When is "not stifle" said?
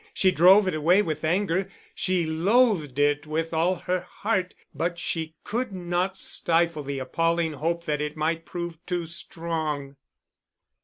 5.73-6.81